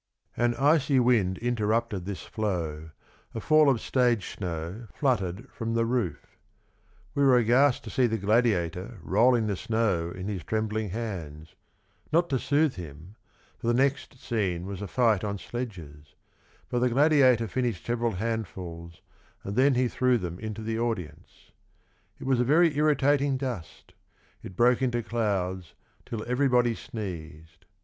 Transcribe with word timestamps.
An 0.35 0.55
icy 0.55 0.99
wind 0.99 1.37
interrupted 1.37 2.05
this 2.05 2.23
flow, 2.23 2.89
a 3.35 3.39
fall 3.39 3.69
of 3.69 3.79
stage 3.79 4.31
snow 4.33 4.87
fluttered 4.91 5.47
from 5.51 5.75
the 5.75 5.85
roof. 5.85 6.39
We 7.13 7.23
were 7.23 7.37
aghast 7.37 7.83
to 7.83 7.91
see 7.91 8.07
the 8.07 8.17
gladiator 8.17 8.97
rolling 9.03 9.45
the 9.45 9.55
snow 9.55 10.09
in 10.09 10.27
his 10.27 10.43
trembling 10.43 10.89
hands— 10.89 11.53
Not 12.11 12.31
to 12.31 12.39
soothe 12.39 12.77
him— 12.77 13.15
for 13.59 13.67
the 13.67 13.75
next 13.75 14.19
scene 14.19 14.65
was 14.65 14.81
a 14.81 14.87
fight 14.87 15.23
on 15.23 15.37
sledges— 15.37 16.15
but 16.69 16.79
the 16.79 16.89
gladiator 16.89 17.47
finished 17.47 17.85
several 17.85 18.13
handfuls 18.13 19.03
and 19.43 19.55
then 19.55 19.75
he 19.75 19.87
threw 19.87 20.17
them 20.17 20.39
into 20.39 20.63
the 20.63 20.79
audience. 20.79 21.51
It 22.19 22.25
was 22.25 22.39
a 22.39 22.43
very 22.43 22.75
irritating 22.75 23.37
dust, 23.37 23.93
it 24.41 24.55
broke 24.55 24.81
into 24.81 25.03
clouds, 25.03 25.75
till 26.07 26.25
everybody 26.27 26.73
sneezed. 26.73 27.65